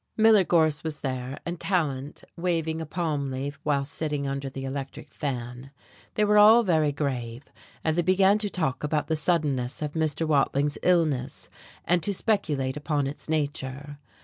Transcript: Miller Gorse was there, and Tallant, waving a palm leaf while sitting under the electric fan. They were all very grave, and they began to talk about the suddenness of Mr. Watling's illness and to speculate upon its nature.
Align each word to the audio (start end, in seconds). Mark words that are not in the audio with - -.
Miller 0.17 0.43
Gorse 0.43 0.83
was 0.83 1.01
there, 1.01 1.37
and 1.45 1.59
Tallant, 1.59 2.23
waving 2.35 2.81
a 2.81 2.87
palm 2.87 3.29
leaf 3.29 3.59
while 3.61 3.85
sitting 3.85 4.25
under 4.27 4.49
the 4.49 4.65
electric 4.65 5.13
fan. 5.13 5.69
They 6.15 6.25
were 6.25 6.39
all 6.39 6.63
very 6.63 6.91
grave, 6.91 7.43
and 7.83 7.95
they 7.95 8.01
began 8.01 8.39
to 8.39 8.49
talk 8.49 8.83
about 8.83 9.09
the 9.09 9.15
suddenness 9.15 9.79
of 9.79 9.91
Mr. 9.93 10.27
Watling's 10.27 10.79
illness 10.81 11.49
and 11.85 12.01
to 12.01 12.15
speculate 12.15 12.75
upon 12.77 13.05
its 13.05 13.29
nature. 13.29 13.99